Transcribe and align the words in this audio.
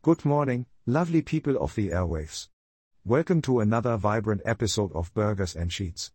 Good 0.00 0.24
morning, 0.24 0.66
lovely 0.86 1.22
people 1.22 1.58
of 1.58 1.74
the 1.74 1.88
airwaves. 1.88 2.46
Welcome 3.04 3.42
to 3.42 3.58
another 3.58 3.96
vibrant 3.96 4.42
episode 4.44 4.92
of 4.94 5.12
Burgers 5.12 5.56
and 5.56 5.72
Sheets. 5.72 6.12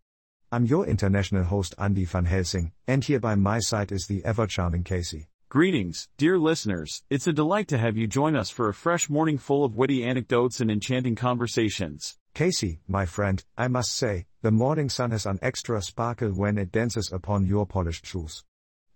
I'm 0.50 0.64
your 0.64 0.86
international 0.86 1.44
host 1.44 1.74
Andy 1.76 2.06
van 2.06 2.24
Helsing, 2.24 2.72
and 2.88 3.04
here 3.04 3.20
by 3.20 3.34
my 3.34 3.58
side 3.58 3.92
is 3.92 4.06
the 4.06 4.24
ever 4.24 4.46
charming 4.46 4.84
Casey. 4.84 5.28
Greetings, 5.50 6.08
dear 6.16 6.38
listeners. 6.38 7.02
It's 7.10 7.26
a 7.26 7.32
delight 7.32 7.68
to 7.68 7.78
have 7.78 7.94
you 7.94 8.06
join 8.06 8.36
us 8.36 8.48
for 8.48 8.70
a 8.70 8.74
fresh 8.74 9.10
morning 9.10 9.36
full 9.36 9.66
of 9.66 9.76
witty 9.76 10.02
anecdotes 10.02 10.60
and 10.60 10.70
enchanting 10.70 11.14
conversations. 11.14 12.16
Casey, 12.32 12.80
my 12.88 13.04
friend, 13.04 13.44
I 13.58 13.68
must 13.68 13.92
say, 13.92 14.24
the 14.40 14.50
morning 14.50 14.88
sun 14.88 15.10
has 15.10 15.26
an 15.26 15.38
extra 15.42 15.82
sparkle 15.82 16.30
when 16.30 16.56
it 16.56 16.72
dances 16.72 17.12
upon 17.12 17.44
your 17.44 17.66
polished 17.66 18.06
shoes. 18.06 18.44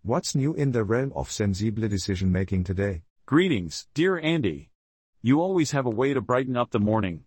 What's 0.02 0.34
new 0.34 0.55
in 0.55 0.73
the 0.73 0.82
realm 0.82 1.12
of 1.14 1.30
sensible 1.30 1.86
decision 1.88 2.32
making 2.32 2.64
today? 2.64 3.02
Greetings, 3.27 3.86
dear 3.92 4.18
Andy. 4.18 4.70
You 5.28 5.42
always 5.42 5.73
have 5.73 5.84
a 5.84 5.91
way 5.91 6.14
to 6.14 6.23
brighten 6.23 6.56
up 6.56 6.70
the 6.70 6.80
morning. 6.80 7.24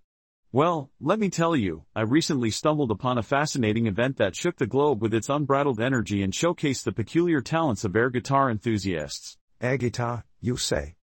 Well, 0.52 0.90
let 1.00 1.20
me 1.20 1.30
tell 1.30 1.56
you, 1.56 1.86
I 1.96 2.02
recently 2.02 2.50
stumbled 2.50 2.90
upon 2.90 3.20
a 3.20 3.22
fascinating 3.22 3.86
event 3.86 4.18
that 4.18 4.36
shook 4.36 4.58
the 4.58 4.66
globe 4.66 5.04
with 5.04 5.14
its 5.14 5.30
unbridled 5.30 5.80
energy 5.80 6.24
and 6.24 6.34
showcased 6.34 6.84
the 6.84 6.94
peculiar 6.94 7.42
talents 7.42 7.84
of 7.84 7.96
air 7.96 8.10
guitar 8.10 8.50
enthusiasts. 8.50 9.38
Air 9.62 9.78
guitar, 9.78 10.26
you 10.40 10.58
say? 10.58 10.96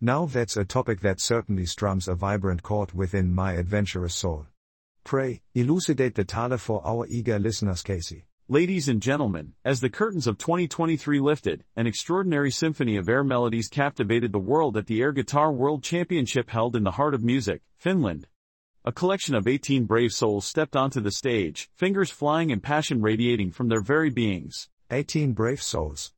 Now 0.00 0.26
that's 0.26 0.56
a 0.56 0.64
topic 0.64 1.02
that 1.02 1.20
certainly 1.20 1.66
strums 1.66 2.08
a 2.08 2.16
vibrant 2.16 2.64
chord 2.64 2.94
within 2.94 3.32
my 3.32 3.52
adventurous 3.52 4.16
soul. 4.16 4.48
Pray, 5.04 5.42
elucidate 5.54 6.16
the 6.16 6.24
tale 6.24 6.58
for 6.58 6.84
our 6.84 7.06
eager 7.08 7.38
listeners, 7.38 7.84
Casey. 7.84 8.24
Ladies 8.52 8.88
and 8.88 9.00
gentlemen, 9.00 9.52
as 9.64 9.80
the 9.80 9.88
curtains 9.88 10.26
of 10.26 10.36
2023 10.36 11.20
lifted, 11.20 11.62
an 11.76 11.86
extraordinary 11.86 12.50
symphony 12.50 12.96
of 12.96 13.08
air 13.08 13.22
melodies 13.22 13.68
captivated 13.68 14.32
the 14.32 14.40
world 14.40 14.76
at 14.76 14.88
the 14.88 15.00
Air 15.00 15.12
Guitar 15.12 15.52
World 15.52 15.84
Championship 15.84 16.50
held 16.50 16.74
in 16.74 16.82
the 16.82 16.90
heart 16.90 17.14
of 17.14 17.22
music, 17.22 17.62
Finland. 17.78 18.26
A 18.84 18.90
collection 18.90 19.36
of 19.36 19.46
18 19.46 19.84
brave 19.84 20.12
souls 20.12 20.46
stepped 20.46 20.74
onto 20.74 21.00
the 21.00 21.12
stage, 21.12 21.70
fingers 21.76 22.10
flying 22.10 22.50
and 22.50 22.60
passion 22.60 23.00
radiating 23.00 23.52
from 23.52 23.68
their 23.68 23.80
very 23.80 24.10
beings. 24.10 24.68
18 24.90 25.32
brave 25.32 25.62
souls. 25.62 26.12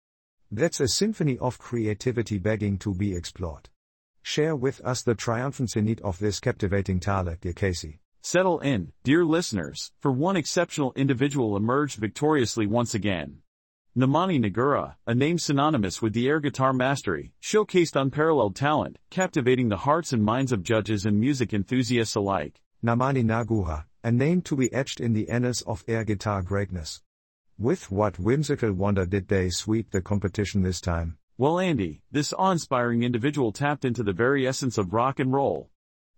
That's 0.50 0.80
a 0.80 0.88
symphony 0.88 1.36
of 1.36 1.58
creativity 1.58 2.38
begging 2.38 2.78
to 2.78 2.94
be 2.94 3.14
explored. 3.14 3.68
Share 4.22 4.56
with 4.56 4.80
us 4.80 5.02
the 5.02 5.14
triumphant 5.14 5.68
zenith 5.68 6.00
of 6.00 6.18
this 6.18 6.40
captivating 6.40 6.98
tale, 6.98 7.36
Casey. 7.54 8.00
Settle 8.24 8.60
in, 8.60 8.92
dear 9.02 9.24
listeners, 9.24 9.90
for 9.98 10.12
one 10.12 10.36
exceptional 10.36 10.92
individual 10.94 11.56
emerged 11.56 11.98
victoriously 11.98 12.68
once 12.68 12.94
again. 12.94 13.38
Namani 13.96 14.38
Nagura, 14.38 14.94
a 15.08 15.12
name 15.12 15.40
synonymous 15.40 16.00
with 16.00 16.12
the 16.12 16.28
air 16.28 16.38
guitar 16.38 16.72
mastery, 16.72 17.32
showcased 17.42 18.00
unparalleled 18.00 18.54
talent, 18.54 18.96
captivating 19.10 19.70
the 19.70 19.76
hearts 19.76 20.12
and 20.12 20.22
minds 20.22 20.52
of 20.52 20.62
judges 20.62 21.04
and 21.04 21.18
music 21.18 21.52
enthusiasts 21.52 22.14
alike. 22.14 22.60
Namani 22.84 23.24
Nagura, 23.24 23.86
a 24.04 24.12
name 24.12 24.40
to 24.42 24.54
be 24.54 24.72
etched 24.72 25.00
in 25.00 25.14
the 25.14 25.28
annals 25.28 25.62
of 25.62 25.82
air 25.88 26.04
guitar 26.04 26.42
greatness. 26.42 27.02
With 27.58 27.90
what 27.90 28.20
whimsical 28.20 28.72
wonder 28.72 29.04
did 29.04 29.26
they 29.26 29.50
sweep 29.50 29.90
the 29.90 30.00
competition 30.00 30.62
this 30.62 30.80
time? 30.80 31.18
Well, 31.38 31.58
Andy, 31.58 32.02
this 32.12 32.32
awe-inspiring 32.32 33.02
individual 33.02 33.50
tapped 33.50 33.84
into 33.84 34.04
the 34.04 34.12
very 34.12 34.46
essence 34.46 34.78
of 34.78 34.92
rock 34.92 35.18
and 35.18 35.32
roll, 35.32 35.71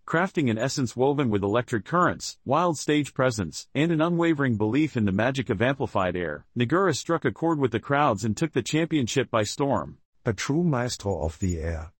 crafting 0.06 0.50
an 0.50 0.58
essence 0.58 0.94
woven 0.94 1.30
with 1.30 1.42
electric 1.42 1.84
currents, 1.84 2.38
wild 2.44 2.78
stage 2.78 3.14
presence, 3.14 3.68
and 3.74 3.90
an 3.90 4.00
unwavering 4.00 4.56
belief 4.56 4.96
in 4.96 5.04
the 5.04 5.12
magic 5.12 5.50
of 5.50 5.62
amplified 5.62 6.16
air, 6.16 6.44
Nagura 6.56 6.94
struck 6.94 7.24
a 7.24 7.32
chord 7.32 7.58
with 7.58 7.72
the 7.72 7.80
crowds 7.80 8.24
and 8.24 8.36
took 8.36 8.52
the 8.52 8.62
championship 8.62 9.30
by 9.30 9.42
storm. 9.42 9.98
A 10.24 10.32
true 10.32 10.62
maestro 10.62 11.22
of 11.22 11.38
the 11.38 11.58
air. 11.58 11.92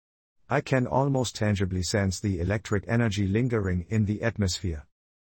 I 0.49 0.61
can 0.61 0.87
almost 0.87 1.37
tangibly 1.37 1.83
sense 1.83 2.21
the 2.21 2.41
electric 2.41 2.85
energy 2.87 3.27
lingering 3.27 3.87
in 3.89 4.05
the 4.05 4.23
atmosphere. 4.23 4.87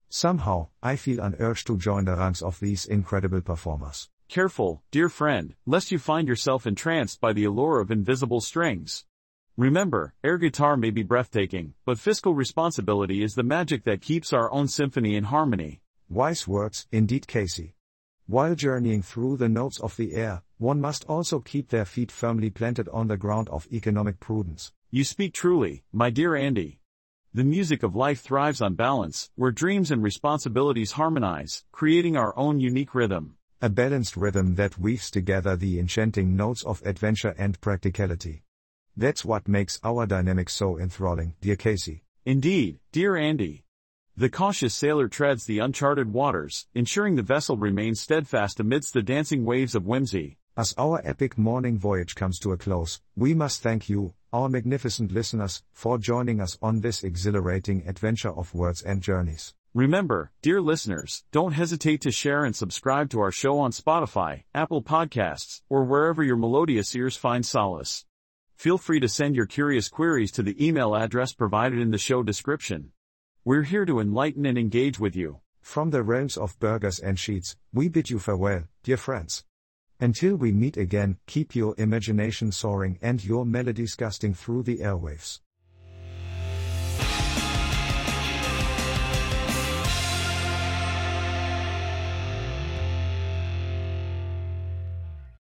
Somehow, 0.08 0.68
I 0.82 0.96
feel 0.96 1.20
an 1.20 1.36
urge 1.38 1.64
to 1.64 1.76
join 1.76 2.04
the 2.04 2.16
ranks 2.16 2.42
of 2.42 2.60
these 2.60 2.86
incredible 2.86 3.40
performers. 3.40 4.08
Careful, 4.28 4.82
dear 4.90 5.08
friend, 5.08 5.54
lest 5.66 5.92
you 5.92 5.98
find 5.98 6.26
yourself 6.26 6.66
entranced 6.66 7.20
by 7.20 7.32
the 7.32 7.44
allure 7.44 7.80
of 7.80 7.90
invisible 7.90 8.40
strings. 8.40 9.04
Remember, 9.56 10.14
air 10.24 10.36
guitar 10.36 10.76
may 10.76 10.90
be 10.90 11.04
breathtaking, 11.04 11.74
but 11.84 12.00
fiscal 12.00 12.34
responsibility 12.34 13.22
is 13.22 13.36
the 13.36 13.44
magic 13.44 13.84
that 13.84 14.00
keeps 14.00 14.32
our 14.32 14.50
own 14.50 14.66
symphony 14.66 15.14
in 15.14 15.22
harmony. 15.22 15.80
Wise 16.08 16.48
words, 16.48 16.88
indeed, 16.90 17.28
Casey. 17.28 17.76
While 18.26 18.56
journeying 18.56 19.02
through 19.02 19.36
the 19.36 19.48
notes 19.48 19.78
of 19.78 19.96
the 19.96 20.14
air, 20.14 20.42
one 20.58 20.80
must 20.80 21.04
also 21.04 21.38
keep 21.38 21.68
their 21.68 21.84
feet 21.84 22.10
firmly 22.10 22.50
planted 22.50 22.88
on 22.88 23.06
the 23.06 23.16
ground 23.16 23.48
of 23.48 23.68
economic 23.70 24.18
prudence. 24.18 24.72
You 24.90 25.04
speak 25.04 25.32
truly, 25.32 25.84
my 25.92 26.10
dear 26.10 26.34
Andy. 26.34 26.80
The 27.32 27.44
music 27.44 27.84
of 27.84 27.94
life 27.94 28.22
thrives 28.22 28.60
on 28.60 28.74
balance, 28.74 29.30
where 29.36 29.52
dreams 29.52 29.92
and 29.92 30.02
responsibilities 30.02 30.92
harmonize, 30.92 31.64
creating 31.70 32.16
our 32.16 32.36
own 32.36 32.58
unique 32.58 32.92
rhythm. 32.92 33.36
A 33.62 33.68
balanced 33.68 34.16
rhythm 34.16 34.56
that 34.56 34.80
weaves 34.80 35.12
together 35.12 35.54
the 35.54 35.78
enchanting 35.78 36.34
notes 36.34 36.64
of 36.64 36.82
adventure 36.84 37.36
and 37.38 37.60
practicality. 37.60 38.42
That's 38.96 39.24
what 39.24 39.48
makes 39.48 39.80
our 39.82 40.06
dynamic 40.06 40.48
so 40.48 40.78
enthralling, 40.78 41.34
dear 41.40 41.56
Casey. 41.56 42.04
Indeed, 42.24 42.78
dear 42.92 43.16
Andy. 43.16 43.64
The 44.16 44.30
cautious 44.30 44.74
sailor 44.74 45.08
treads 45.08 45.44
the 45.44 45.58
uncharted 45.58 46.12
waters, 46.12 46.68
ensuring 46.74 47.16
the 47.16 47.22
vessel 47.22 47.56
remains 47.56 48.00
steadfast 48.00 48.60
amidst 48.60 48.94
the 48.94 49.02
dancing 49.02 49.44
waves 49.44 49.74
of 49.74 49.84
whimsy. 49.86 50.38
As 50.56 50.72
our 50.78 51.00
epic 51.04 51.36
morning 51.36 51.76
voyage 51.76 52.14
comes 52.14 52.38
to 52.38 52.52
a 52.52 52.56
close, 52.56 53.00
we 53.16 53.34
must 53.34 53.60
thank 53.60 53.88
you, 53.88 54.14
our 54.32 54.48
magnificent 54.48 55.10
listeners, 55.10 55.64
for 55.72 55.98
joining 55.98 56.40
us 56.40 56.56
on 56.62 56.80
this 56.80 57.02
exhilarating 57.02 57.88
adventure 57.88 58.30
of 58.30 58.54
words 58.54 58.80
and 58.80 59.02
journeys. 59.02 59.52
Remember, 59.74 60.30
dear 60.40 60.60
listeners, 60.60 61.24
don't 61.32 61.54
hesitate 61.54 62.00
to 62.02 62.12
share 62.12 62.44
and 62.44 62.54
subscribe 62.54 63.10
to 63.10 63.18
our 63.18 63.32
show 63.32 63.58
on 63.58 63.72
Spotify, 63.72 64.44
Apple 64.54 64.84
Podcasts, 64.84 65.62
or 65.68 65.82
wherever 65.82 66.22
your 66.22 66.36
melodious 66.36 66.94
ears 66.94 67.16
find 67.16 67.44
solace. 67.44 68.04
Feel 68.56 68.78
free 68.78 69.00
to 69.00 69.08
send 69.08 69.36
your 69.36 69.46
curious 69.46 69.88
queries 69.88 70.32
to 70.32 70.42
the 70.42 70.56
email 70.64 70.94
address 70.94 71.32
provided 71.32 71.78
in 71.78 71.90
the 71.90 71.98
show 71.98 72.22
description. 72.22 72.92
We're 73.44 73.64
here 73.64 73.84
to 73.84 74.00
enlighten 74.00 74.46
and 74.46 74.56
engage 74.56 74.98
with 74.98 75.14
you. 75.14 75.40
From 75.60 75.90
the 75.90 76.02
realms 76.02 76.36
of 76.36 76.58
burgers 76.58 76.98
and 76.98 77.18
sheets, 77.18 77.56
we 77.72 77.88
bid 77.88 78.10
you 78.10 78.18
farewell, 78.18 78.64
dear 78.82 78.96
friends. 78.96 79.44
Until 80.00 80.36
we 80.36 80.52
meet 80.52 80.76
again, 80.76 81.18
keep 81.26 81.54
your 81.54 81.74
imagination 81.78 82.52
soaring 82.52 82.98
and 83.02 83.24
your 83.24 83.44
melodies 83.44 83.94
gusting 83.94 84.34
through 84.34 84.62
the 84.62 84.78
airwaves. 84.78 85.40